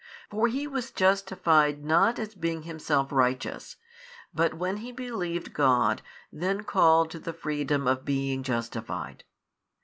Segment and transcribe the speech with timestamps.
[0.31, 3.75] For he was justified not as being himself righteous,
[4.33, 9.23] but when he believed God then called to the freedom of being justified.